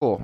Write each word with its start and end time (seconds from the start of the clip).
Cool. 0.00 0.22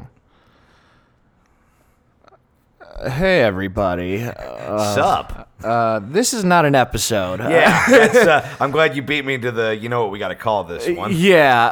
Uh, 2.80 3.10
Hey 3.10 3.42
everybody. 3.42 4.22
Uh, 4.22 4.94
Sup? 4.94 5.50
uh, 5.62 6.00
this 6.02 6.32
is 6.32 6.44
not 6.44 6.64
an 6.64 6.74
episode. 6.74 7.40
Yeah, 7.40 7.84
that's, 7.90 8.16
uh, 8.16 8.56
I'm 8.58 8.70
glad 8.70 8.96
you 8.96 9.02
beat 9.02 9.26
me 9.26 9.36
to 9.36 9.50
the. 9.52 9.76
You 9.76 9.90
know 9.90 10.00
what 10.02 10.12
we 10.12 10.18
got 10.18 10.28
to 10.28 10.34
call 10.34 10.64
this 10.64 10.88
one? 10.88 11.12
Yeah. 11.14 11.66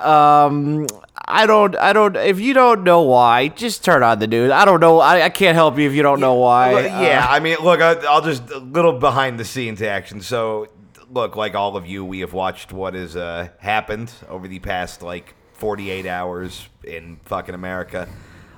Um. 0.45 0.87
I 1.27 1.47
don't. 1.47 1.75
I 1.79 1.95
don't. 1.95 2.15
If 2.17 2.41
you 2.41 2.53
don't 2.53 2.85
know 2.85 3.01
why, 3.01 3.49
just 3.49 3.83
turn 3.83 4.03
on 4.03 4.19
the 4.19 4.27
news. 4.27 4.51
I 4.51 4.67
don't 4.67 4.81
know. 4.81 5.01
I, 5.01 5.23
I 5.23 5.31
can't 5.31 5.55
help 5.55 5.79
you 5.79 5.89
if 5.89 5.95
you 5.95 6.03
don't 6.03 6.21
know 6.21 6.35
why. 6.35 6.75
Look, 6.75 6.85
yeah, 6.85 7.27
Uh, 7.27 7.33
I 7.33 7.41
mean, 7.41 7.57
look, 7.63 7.81
I, 7.81 7.93
I'll 8.07 8.21
just 8.21 8.51
a 8.51 8.59
little 8.59 8.99
behind 8.99 9.41
the 9.41 9.47
scenes 9.47 9.81
action. 9.81 10.21
So, 10.21 10.69
look, 11.11 11.37
like 11.37 11.55
all 11.55 11.75
of 11.79 11.87
you, 11.87 12.05
we 12.05 12.21
have 12.21 12.35
watched 12.35 12.71
what 12.71 12.93
has 12.93 13.17
uh, 13.17 13.49
happened 13.61 14.13
over 14.29 14.47
the 14.47 14.59
past 14.59 15.01
like 15.01 15.35
48 15.69 16.05
hours 16.05 16.69
in 16.87 17.17
fucking 17.25 17.55
America. 17.55 18.07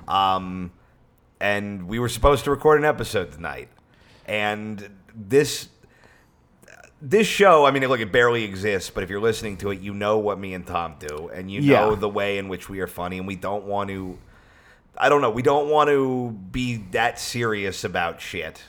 Um, 0.09 0.71
and 1.39 1.87
we 1.87 1.99
were 1.99 2.09
supposed 2.09 2.43
to 2.43 2.51
record 2.51 2.79
an 2.79 2.83
episode 2.85 3.31
tonight, 3.31 3.69
and 4.25 4.89
this 5.15 5.69
this 7.01 7.25
show, 7.27 7.65
I 7.65 7.71
mean, 7.71 7.87
look, 7.87 8.01
it 8.01 8.11
barely 8.11 8.43
exists, 8.43 8.89
but 8.89 9.03
if 9.05 9.09
you're 9.09 9.21
listening 9.21 9.55
to 9.57 9.69
it, 9.71 9.79
you 9.79 9.93
know 9.93 10.17
what 10.17 10.37
me 10.37 10.53
and 10.53 10.67
Tom 10.67 10.95
do, 10.99 11.29
and 11.33 11.49
you 11.49 11.61
Yeah. 11.61 11.79
know 11.81 11.95
the 11.95 12.09
way 12.09 12.39
in 12.39 12.49
which 12.49 12.67
we 12.67 12.81
are 12.81 12.87
funny, 12.87 13.19
and 13.19 13.25
we 13.27 13.37
don't 13.37 13.63
want 13.63 13.89
to. 13.89 14.17
I 14.97 15.07
don't 15.07 15.21
know. 15.21 15.29
We 15.29 15.43
don't 15.43 15.69
want 15.69 15.89
to 15.89 16.31
be 16.51 16.75
that 16.91 17.19
serious 17.21 17.85
about 17.85 18.19
shit 18.19 18.63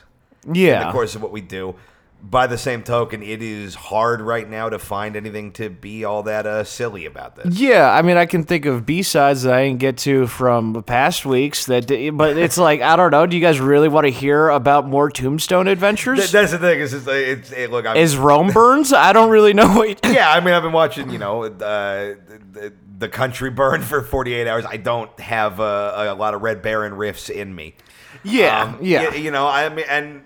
Yeah. 0.49 0.79
in 0.79 0.87
the 0.87 0.93
course 0.93 1.13
of 1.15 1.21
what 1.21 1.31
we 1.33 1.41
do. 1.41 1.75
By 2.21 2.47
the 2.47 2.57
same 2.57 2.83
token, 2.83 3.23
it 3.23 3.41
is 3.41 3.75
hard 3.75 4.19
right 4.19 4.47
now 4.47 4.67
to 4.67 4.77
find 4.77 5.15
anything 5.15 5.53
to 5.53 5.69
be 5.69 6.03
all 6.03 6.23
that 6.23 6.45
uh, 6.45 6.65
silly 6.65 7.05
about 7.05 7.37
this. 7.37 7.57
Yeah, 7.57 7.89
I 7.89 8.01
mean, 8.01 8.17
I 8.17 8.25
can 8.25 8.43
think 8.43 8.65
of 8.65 8.85
B 8.85 9.03
sides 9.03 9.43
that 9.43 9.53
I 9.53 9.65
didn't 9.67 9.79
get 9.79 9.97
to 9.99 10.27
from 10.27 10.83
past 10.83 11.25
weeks. 11.25 11.65
That, 11.67 11.87
but 12.13 12.37
it's 12.37 12.57
like 12.69 12.81
I 12.81 12.97
don't 12.97 13.11
know. 13.11 13.25
Do 13.25 13.37
you 13.37 13.41
guys 13.41 13.61
really 13.61 13.87
want 13.87 14.05
to 14.05 14.11
hear 14.11 14.49
about 14.49 14.85
more 14.85 15.09
Tombstone 15.09 15.67
adventures? 15.69 16.19
Th- 16.19 16.31
that's 16.31 16.51
the 16.51 16.57
thing. 16.59 16.81
Is 16.81 16.93
it's, 16.93 17.07
it's 17.07 17.51
it, 17.53 17.71
look. 17.71 17.85
I'm, 17.85 17.95
Is 17.95 18.17
Rome 18.17 18.49
burns? 18.51 18.91
I 18.91 19.13
don't 19.13 19.29
really 19.29 19.53
know. 19.53 19.69
What, 19.77 19.99
yeah, 20.05 20.29
I 20.29 20.41
mean, 20.41 20.53
I've 20.53 20.63
been 20.63 20.73
watching, 20.73 21.09
you 21.11 21.19
know, 21.19 21.45
uh, 21.45 22.15
the, 22.51 22.73
the 22.97 23.07
country 23.07 23.49
burn 23.49 23.81
for 23.81 24.01
48 24.01 24.45
hours. 24.45 24.65
I 24.65 24.75
don't 24.75 25.17
have 25.21 25.61
uh, 25.61 25.93
a 26.09 26.15
lot 26.15 26.33
of 26.33 26.41
Red 26.41 26.61
Baron 26.61 26.91
riffs 26.93 27.29
in 27.29 27.55
me. 27.55 27.75
yeah, 28.23 28.63
Um, 28.63 28.79
yeah. 28.81 29.13
You 29.13 29.31
know, 29.31 29.47
I 29.47 29.69
mean, 29.69 29.85
and 29.89 30.23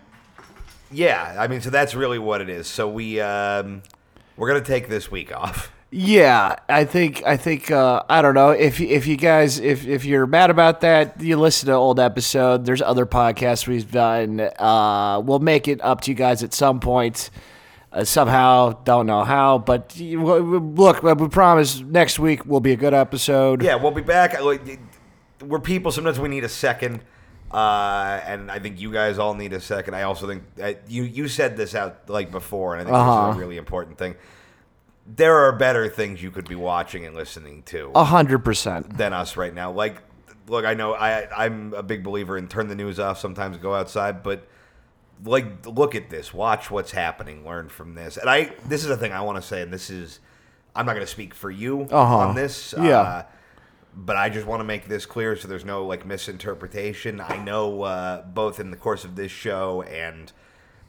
yeah, 0.94 1.36
I 1.38 1.48
mean, 1.48 1.62
so 1.62 1.70
that's 1.70 1.96
really 1.96 2.20
what 2.20 2.42
it 2.42 2.50
is. 2.50 2.68
So 2.68 2.88
we 2.90 3.20
um, 3.20 3.82
we're 4.38 4.48
gonna 4.48 4.62
take 4.64 4.88
this 4.90 5.10
week 5.12 5.36
off. 5.36 5.72
Yeah, 5.96 6.56
I 6.68 6.86
think 6.86 7.24
I 7.24 7.38
think 7.38 7.70
uh, 7.70 8.02
I 8.10 8.24
don't 8.24 8.34
know 8.34 8.50
if 8.50 8.82
if 8.82 9.06
you 9.06 9.16
guys 9.16 9.60
if 9.60 9.86
if 9.86 10.06
you're 10.06 10.26
mad 10.26 10.50
about 10.50 10.82
that, 10.82 11.22
you 11.22 11.38
listen 11.38 11.68
to 11.68 11.74
old 11.74 12.00
episode. 12.00 12.66
There's 12.66 12.82
other 12.82 13.06
podcasts 13.06 13.68
we've 13.68 13.92
done. 13.92 14.40
Uh, 14.40 15.22
we'll 15.24 15.38
make 15.38 15.68
it 15.68 15.80
up 15.84 16.02
to 16.02 16.12
you 16.12 16.16
guys 16.16 16.42
at 16.42 16.52
some 16.54 16.80
point. 16.80 17.30
Uh, 17.92 18.04
somehow, 18.04 18.72
don't 18.86 19.06
know 19.06 19.24
how, 19.24 19.60
but 19.60 19.96
you- 19.98 20.18
w- 20.18 20.40
w- 20.60 20.74
look, 20.82 21.04
we 21.04 21.28
promise 21.28 21.80
next 21.82 22.18
week 22.18 22.44
will 22.44 22.60
be 22.60 22.72
a 22.72 22.76
good 22.76 22.96
episode. 22.96 23.62
Yeah, 23.62 23.76
we'll 23.76 23.92
be 23.92 24.02
back. 24.02 24.36
We're 25.44 25.60
people. 25.60 25.92
Sometimes 25.92 26.20
we 26.20 26.28
need 26.28 26.44
a 26.44 26.50
second, 26.50 27.02
uh, 27.54 28.22
and 28.26 28.50
I 28.52 28.60
think 28.60 28.80
you 28.82 28.92
guys 28.92 29.20
all 29.20 29.34
need 29.36 29.54
a 29.54 29.60
second. 29.62 29.94
I 29.96 30.04
also 30.04 30.28
think 30.28 30.44
uh, 30.62 30.74
you 30.88 31.04
you 31.04 31.28
said 31.28 31.56
this 31.58 31.76
out 31.76 32.10
like 32.10 32.32
before, 32.32 32.74
and 32.76 32.82
I 32.82 32.86
think 32.86 32.94
this 32.96 33.02
Uh-huh. 33.02 33.30
is 33.32 33.36
a 33.36 33.40
really 33.40 33.58
important 33.58 33.98
thing. 33.98 34.16
There 35.06 35.36
are 35.36 35.52
better 35.52 35.90
things 35.90 36.24
you 36.24 36.32
could 36.32 36.48
be 36.48 36.56
watching 36.56 37.06
and 37.06 37.16
listening 37.16 37.64
to. 37.64 37.92
a 37.94 38.04
hundred 38.06 38.40
percent. 38.40 38.98
than 38.98 39.12
us 39.14 39.36
right 39.38 39.54
now. 39.54 39.72
Like, 39.72 39.98
look, 40.48 40.66
I 40.66 40.74
know 40.74 40.94
I 40.94 41.28
I'm 41.46 41.74
a 41.74 41.84
big 41.84 42.04
believer 42.04 42.38
in 42.38 42.48
turn 42.48 42.68
the 42.70 42.76
news 42.76 43.00
off. 43.00 43.20
Sometimes 43.20 43.58
go 43.58 43.74
outside, 43.76 44.24
but 44.24 44.48
like, 45.26 45.66
look 45.66 45.94
at 45.96 46.10
this. 46.10 46.34
Watch 46.34 46.72
what's 46.72 46.92
happening. 46.92 47.46
Learn 47.46 47.70
from 47.70 47.96
this. 47.96 48.18
And 48.18 48.30
I 48.30 48.54
this 48.68 48.82
is 48.84 48.88
the 48.88 48.98
thing 48.98 49.12
I 49.12 49.22
want 49.22 49.36
to 49.42 49.42
say, 49.42 49.62
and 49.62 49.72
this 49.74 49.90
is 49.90 50.20
I'm 50.76 50.86
not 50.86 50.94
going 50.94 51.06
to 51.06 51.12
speak 51.12 51.34
for 51.34 51.52
you 51.52 51.82
Uh-huh. 51.92 52.18
on 52.18 52.36
this. 52.36 52.74
Yeah. 52.78 53.00
Uh, 53.00 53.24
but 53.96 54.16
I 54.16 54.30
just 54.30 54.48
want 54.48 54.60
to 54.60 54.64
make 54.64 54.88
this 54.88 55.06
clear 55.06 55.36
so 55.36 55.48
there's 55.48 55.66
no 55.66 55.86
like 55.86 56.06
misinterpretation. 56.06 57.22
I 57.22 57.38
know 57.38 57.84
uh, 57.84 58.24
both 58.24 58.60
in 58.60 58.72
the 58.72 58.78
course 58.78 59.06
of 59.06 59.16
this 59.16 59.32
show 59.32 59.84
and 59.84 60.32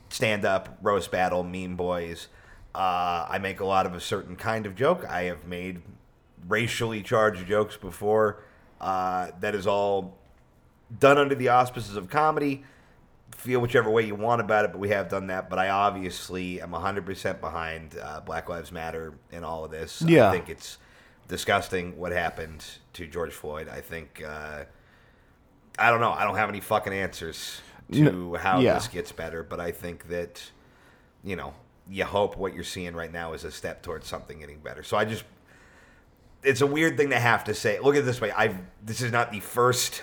stand 0.08 0.44
up, 0.44 0.78
roast 0.82 1.10
battle, 1.10 1.42
meme 1.42 1.76
boys. 1.76 2.28
Uh, 2.74 3.26
I 3.28 3.38
make 3.38 3.60
a 3.60 3.64
lot 3.64 3.86
of 3.86 3.94
a 3.94 4.00
certain 4.00 4.36
kind 4.36 4.66
of 4.66 4.74
joke. 4.74 5.04
I 5.08 5.24
have 5.24 5.46
made 5.46 5.82
racially 6.48 7.02
charged 7.02 7.46
jokes 7.46 7.76
before. 7.76 8.42
Uh, 8.80 9.28
that 9.40 9.54
is 9.54 9.66
all 9.66 10.18
done 10.98 11.18
under 11.18 11.34
the 11.34 11.48
auspices 11.48 11.96
of 11.96 12.08
comedy. 12.10 12.64
Feel 13.36 13.60
whichever 13.60 13.90
way 13.90 14.06
you 14.06 14.14
want 14.14 14.40
about 14.40 14.64
it, 14.64 14.72
but 14.72 14.78
we 14.78 14.88
have 14.88 15.08
done 15.08 15.28
that. 15.28 15.50
But 15.50 15.58
I 15.58 15.68
obviously 15.68 16.60
am 16.60 16.70
100% 16.70 17.40
behind 17.40 17.96
uh, 18.00 18.20
Black 18.20 18.48
Lives 18.48 18.72
Matter 18.72 19.14
in 19.30 19.44
all 19.44 19.64
of 19.64 19.70
this. 19.70 20.02
Yeah. 20.02 20.28
I 20.28 20.32
think 20.32 20.48
it's 20.48 20.78
disgusting 21.28 21.96
what 21.96 22.12
happened 22.12 22.64
to 22.94 23.06
George 23.06 23.32
Floyd. 23.32 23.68
I 23.68 23.80
think, 23.80 24.22
uh, 24.26 24.64
I 25.78 25.90
don't 25.90 26.00
know. 26.00 26.12
I 26.12 26.24
don't 26.24 26.36
have 26.36 26.48
any 26.48 26.60
fucking 26.60 26.92
answers 26.92 27.60
to 27.92 28.34
how 28.34 28.60
yeah. 28.60 28.74
this 28.74 28.88
gets 28.88 29.12
better, 29.12 29.42
but 29.42 29.60
I 29.60 29.72
think 29.72 30.08
that, 30.08 30.42
you 31.22 31.36
know, 31.36 31.54
you 31.90 32.04
hope 32.04 32.36
what 32.36 32.54
you're 32.54 32.64
seeing 32.64 32.94
right 32.94 33.12
now 33.12 33.32
is 33.34 33.44
a 33.44 33.50
step 33.50 33.82
towards 33.82 34.06
something 34.06 34.40
getting 34.40 34.58
better. 34.58 34.82
So 34.82 34.96
I 34.96 35.04
just, 35.04 35.24
it's 36.42 36.60
a 36.60 36.66
weird 36.66 36.96
thing 36.96 37.10
to 37.10 37.18
have 37.18 37.44
to 37.44 37.54
say. 37.54 37.78
Look 37.78 37.94
at 37.94 38.00
it 38.00 38.04
this 38.04 38.20
way. 38.20 38.30
I've, 38.32 38.56
this 38.82 39.00
is 39.00 39.12
not 39.12 39.32
the 39.32 39.40
first 39.40 40.02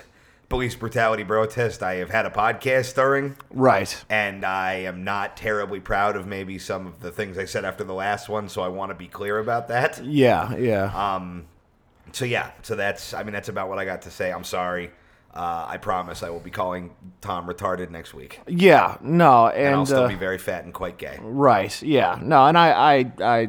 police 0.52 0.74
brutality 0.74 1.24
protest 1.24 1.82
I 1.82 1.94
have 1.94 2.10
had 2.10 2.26
a 2.26 2.30
podcast 2.30 2.94
during. 2.94 3.36
Right. 3.50 4.04
And 4.10 4.44
I 4.44 4.74
am 4.74 5.02
not 5.02 5.34
terribly 5.34 5.80
proud 5.80 6.14
of 6.14 6.26
maybe 6.26 6.58
some 6.58 6.86
of 6.86 7.00
the 7.00 7.10
things 7.10 7.38
I 7.38 7.46
said 7.46 7.64
after 7.64 7.84
the 7.84 7.94
last 7.94 8.28
one, 8.28 8.50
so 8.50 8.60
I 8.60 8.68
want 8.68 8.90
to 8.90 8.94
be 8.94 9.08
clear 9.08 9.38
about 9.38 9.68
that. 9.68 10.04
Yeah. 10.04 10.54
Yeah. 10.56 10.92
Um, 11.14 11.46
so 12.12 12.26
yeah, 12.26 12.50
so 12.60 12.76
that's 12.76 13.14
I 13.14 13.22
mean 13.22 13.32
that's 13.32 13.48
about 13.48 13.70
what 13.70 13.78
I 13.78 13.86
got 13.86 14.02
to 14.02 14.10
say. 14.10 14.30
I'm 14.30 14.44
sorry. 14.44 14.90
Uh, 15.32 15.64
I 15.66 15.78
promise 15.78 16.22
I 16.22 16.28
will 16.28 16.38
be 16.38 16.50
calling 16.50 16.90
Tom 17.22 17.46
retarded 17.46 17.88
next 17.88 18.12
week, 18.12 18.38
yeah. 18.46 18.98
No. 19.00 19.46
And, 19.46 19.68
and 19.68 19.74
I'll 19.76 19.86
still 19.86 20.04
uh, 20.04 20.08
be 20.08 20.16
very 20.16 20.36
fat 20.36 20.64
and 20.64 20.74
quite 20.74 20.98
gay. 20.98 21.18
Right. 21.22 21.82
Yeah. 21.82 22.18
No. 22.20 22.44
And 22.44 22.58
I 22.58 22.72
I 22.72 23.12
I 23.22 23.48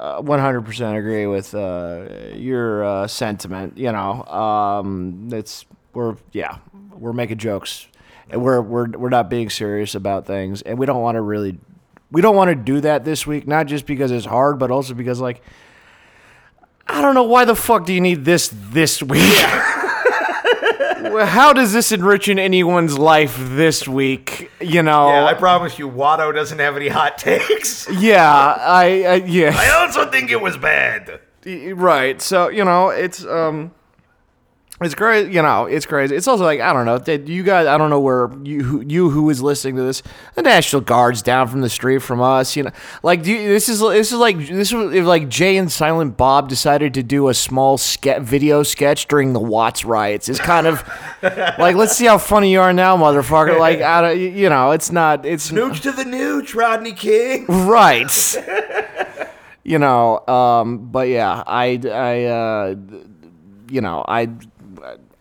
uh, 0.00 0.22
100% 0.22 0.98
agree 0.98 1.26
with 1.26 1.54
uh, 1.54 2.34
your 2.34 2.82
uh, 2.82 3.06
sentiment. 3.06 3.78
You 3.78 3.92
know, 3.92 4.24
um, 4.24 5.28
it's 5.32 5.66
we're 5.92 6.16
yeah 6.32 6.58
we're 6.92 7.12
making 7.12 7.38
jokes 7.38 7.86
and 8.28 8.42
we're 8.42 8.60
we're 8.60 8.88
we're 8.90 9.08
not 9.08 9.28
being 9.28 9.50
serious 9.50 9.94
about 9.94 10.26
things 10.26 10.62
and 10.62 10.78
we 10.78 10.86
don't 10.86 11.02
want 11.02 11.16
to 11.16 11.20
really 11.20 11.58
we 12.10 12.20
don't 12.20 12.36
want 12.36 12.48
to 12.48 12.54
do 12.54 12.80
that 12.80 13.04
this 13.04 13.26
week 13.26 13.46
not 13.46 13.66
just 13.66 13.86
because 13.86 14.10
it's 14.10 14.26
hard 14.26 14.58
but 14.58 14.70
also 14.70 14.94
because 14.94 15.20
like 15.20 15.42
I 16.90 17.02
don't 17.02 17.14
know 17.14 17.22
why 17.22 17.44
the 17.44 17.54
fuck 17.54 17.86
do 17.86 17.92
you 17.92 18.00
need 18.00 18.24
this 18.24 18.50
this 18.52 19.00
week. 19.00 19.22
How 21.22 21.52
does 21.52 21.72
this 21.72 21.92
enrich 21.92 22.28
in 22.28 22.38
anyone's 22.38 22.98
life 22.98 23.36
this 23.38 23.86
week? 23.86 24.50
You 24.60 24.82
know, 24.82 25.08
Yeah, 25.08 25.24
I 25.24 25.34
promise 25.34 25.78
you, 25.78 25.88
Watto 25.88 26.34
doesn't 26.34 26.58
have 26.58 26.76
any 26.76 26.88
hot 26.88 27.16
takes. 27.16 27.88
yeah, 27.92 28.26
I, 28.58 29.04
I 29.04 29.14
yeah. 29.14 29.54
I 29.56 29.82
also 29.82 30.10
think 30.10 30.30
it 30.30 30.40
was 30.40 30.56
bad. 30.56 31.20
Right. 31.46 32.20
So 32.20 32.48
you 32.48 32.64
know, 32.64 32.88
it's 32.88 33.24
um, 33.24 33.72
it's 34.82 34.94
crazy. 34.94 35.30
You 35.32 35.42
know, 35.42 35.66
it's 35.66 35.84
crazy. 35.84 36.16
It's 36.16 36.26
also 36.26 36.44
like 36.44 36.60
I 36.60 36.72
don't 36.72 36.86
know. 36.86 36.98
You 37.26 37.42
guys, 37.42 37.66
I 37.66 37.76
don't 37.76 37.90
know 37.90 38.00
where 38.00 38.30
you 38.42 38.62
who, 38.62 38.80
you 38.80 39.10
who 39.10 39.28
is 39.28 39.42
listening 39.42 39.76
to 39.76 39.82
this, 39.82 40.02
the 40.34 40.42
National 40.42 40.80
Guard's 40.80 41.20
down 41.20 41.48
from 41.48 41.60
the 41.60 41.68
street 41.68 41.98
from 41.98 42.20
us. 42.22 42.56
You 42.56 42.64
know, 42.64 42.70
like 43.02 43.22
do 43.22 43.30
you, 43.32 43.48
this 43.48 43.68
is 43.68 43.80
this 43.80 44.10
is 44.10 44.18
like 44.18 44.38
this 44.38 44.72
was 44.72 44.94
if 44.94 45.04
like 45.04 45.28
Jay 45.28 45.58
and 45.58 45.70
Silent 45.70 46.16
Bob 46.16 46.48
decided 46.48 46.94
to 46.94 47.02
do 47.02 47.28
a 47.28 47.34
small 47.34 47.76
ske- 47.76 48.20
video 48.20 48.62
sketch 48.62 49.06
during 49.06 49.34
the 49.34 49.40
Watts 49.40 49.84
riots. 49.84 50.28
It's 50.28 50.40
kind 50.40 50.66
of 50.66 50.82
like 51.22 51.76
let's 51.76 51.96
see 51.96 52.06
how 52.06 52.18
funny 52.18 52.52
you 52.52 52.60
are 52.60 52.72
now, 52.72 52.96
motherfucker. 52.96 53.58
Like 53.58 53.82
I 53.82 54.00
don't, 54.00 54.18
you 54.18 54.48
know, 54.48 54.70
it's 54.70 54.90
not. 54.90 55.26
It's 55.26 55.50
Nooch 55.50 55.80
to 55.82 55.92
the 55.92 56.04
nooch, 56.04 56.54
Rodney 56.54 56.92
King. 56.92 57.46
right 57.46 58.10
you 59.62 59.78
know 59.78 60.26
um 60.26 60.90
but 60.90 61.06
yeah 61.08 61.44
i 61.46 61.78
i 61.84 62.24
uh 62.24 62.74
you 63.68 63.80
know 63.80 64.04
i 64.08 64.26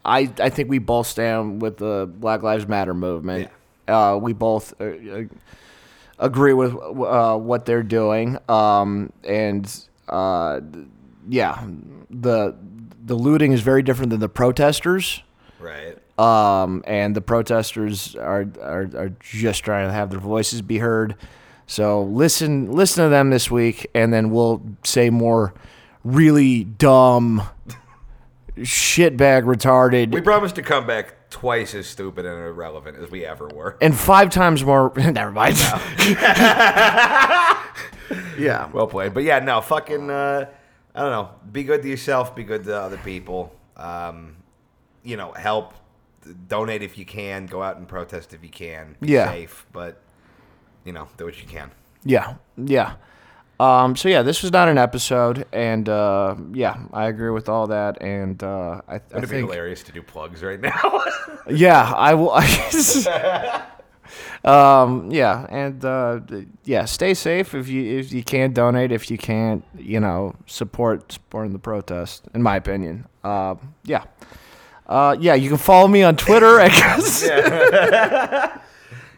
i 0.05 0.31
i 0.39 0.49
think 0.49 0.69
we 0.69 0.79
both 0.79 1.07
stand 1.07 1.61
with 1.61 1.77
the 1.77 2.09
black 2.19 2.41
lives 2.43 2.67
matter 2.67 2.93
movement 2.93 3.49
uh 3.87 4.17
we 4.21 4.33
both 4.33 4.73
uh, 4.81 4.85
uh, 4.85 5.23
agree 6.17 6.53
with 6.53 6.73
uh 6.75 7.35
what 7.37 7.65
they're 7.65 7.83
doing 7.83 8.37
um 8.49 9.11
and 9.23 9.85
uh 10.09 10.59
yeah 11.27 11.65
the 12.09 12.55
the 13.05 13.15
looting 13.15 13.51
is 13.51 13.61
very 13.61 13.81
different 13.83 14.09
than 14.11 14.19
the 14.19 14.29
protesters 14.29 15.23
Right. 15.59 15.97
um, 16.17 16.83
and 16.87 17.13
the 17.15 17.21
protesters 17.21 18.15
are, 18.15 18.45
are 18.61 18.89
are 18.95 19.09
just 19.19 19.63
trying 19.65 19.87
to 19.87 19.91
have 19.93 20.09
their 20.09 20.19
voices 20.21 20.61
be 20.61 20.77
heard. 20.77 21.15
So 21.67 22.03
listen 22.03 22.71
listen 22.71 23.03
to 23.03 23.09
them 23.09 23.29
this 23.29 23.51
week, 23.51 23.85
and 23.93 24.13
then 24.13 24.29
we'll 24.29 24.61
say 24.85 25.09
more 25.09 25.53
really 26.05 26.63
dumb 26.63 27.43
shitbag 28.59 29.43
retarded 29.43 30.11
We 30.13 30.21
promised 30.21 30.55
to 30.55 30.61
come 30.61 30.85
back 30.87 31.29
twice 31.29 31.73
as 31.75 31.87
stupid 31.87 32.25
and 32.25 32.39
irrelevant 32.39 32.97
as 32.97 33.09
we 33.11 33.25
ever 33.25 33.47
were. 33.47 33.77
and 33.81 33.95
five 33.97 34.29
times 34.29 34.63
more. 34.63 34.91
Never 34.97 35.31
mind. 35.31 35.57
yeah. 38.37 38.69
Well 38.71 38.87
played. 38.87 39.13
But 39.13 39.23
yeah, 39.23 39.39
no, 39.39 39.61
fucking, 39.61 40.09
uh, 40.09 40.45
I 40.95 41.01
don't 41.01 41.11
know. 41.11 41.29
Be 41.51 41.63
good 41.63 41.81
to 41.83 41.87
yourself. 41.89 42.35
Be 42.35 42.43
good 42.43 42.63
to 42.65 42.75
other 42.79 42.97
people. 42.97 43.55
Um, 43.77 44.35
you 45.03 45.17
know, 45.17 45.31
help. 45.33 45.73
Donate 46.47 46.83
if 46.83 46.97
you 46.97 47.05
can. 47.05 47.45
Go 47.45 47.63
out 47.63 47.77
and 47.77 47.87
protest 47.87 48.33
if 48.33 48.43
you 48.43 48.49
can. 48.49 48.95
Be 48.99 49.13
Yeah. 49.13 49.31
safe, 49.31 49.65
but 49.71 50.01
you 50.83 50.91
know, 50.93 51.07
do 51.17 51.25
what 51.25 51.41
you 51.41 51.47
can. 51.47 51.71
Yeah, 52.03 52.35
yeah. 52.57 52.93
Um, 53.59 53.95
so 53.97 54.07
yeah, 54.07 54.21
this 54.21 54.41
was 54.41 54.53
not 54.53 54.69
an 54.69 54.77
episode, 54.77 55.45
and 55.51 55.89
uh, 55.89 56.35
yeah, 56.53 56.77
I 56.93 57.07
agree 57.07 57.29
with 57.29 57.49
all 57.49 57.67
that, 57.67 58.01
and 58.01 58.41
uh, 58.41 58.81
I, 58.87 58.95
I 58.95 59.01
It'd 59.11 59.21
be 59.23 59.27
think 59.27 59.49
hilarious 59.49 59.83
to 59.83 59.91
do 59.91 60.01
plugs 60.01 60.41
right 60.41 60.61
now. 60.61 61.03
yeah, 61.49 61.91
I 61.93 62.13
will. 62.13 62.31
um, 64.45 65.11
yeah, 65.11 65.45
and 65.49 65.83
uh, 65.83 66.21
yeah, 66.63 66.85
stay 66.85 67.13
safe 67.13 67.53
if 67.53 67.67
you 67.67 67.99
if 67.99 68.13
you 68.13 68.23
can't 68.23 68.53
donate, 68.53 68.93
if 68.93 69.11
you 69.11 69.17
can't, 69.17 69.65
you 69.77 69.99
know, 69.99 70.35
support 70.45 71.11
supporting 71.11 71.51
the 71.51 71.59
protest. 71.59 72.29
In 72.33 72.41
my 72.41 72.55
opinion, 72.55 73.07
uh, 73.25 73.55
yeah. 73.83 74.05
Uh, 74.87 75.15
yeah, 75.19 75.35
you 75.35 75.49
can 75.49 75.57
follow 75.57 75.87
me 75.87 76.01
on 76.01 76.15
Twitter. 76.15 76.59
I 76.61 76.69
guess. 76.69 77.27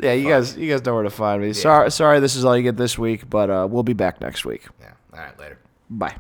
Yeah, 0.02 0.14
you 0.14 0.28
guys, 0.30 0.58
you 0.58 0.70
guys 0.70 0.84
know 0.86 0.96
where 0.96 1.04
to 1.04 1.10
find 1.10 1.42
me. 1.42 1.54
Sorry, 1.54 1.92
sorry, 1.92 2.20
this 2.20 2.36
is 2.36 2.44
all 2.44 2.58
you 2.58 2.64
get 2.64 2.78
this 2.78 2.98
week, 2.98 3.30
but 3.30 3.50
uh, 3.50 3.68
we'll 3.70 3.84
be 3.84 3.94
back 3.94 4.20
next 4.22 4.46
week. 4.46 4.66
yeah. 4.80 4.92
All 5.14 5.20
right. 5.20 5.40
Later. 5.40 5.60
Bye. 5.90 6.16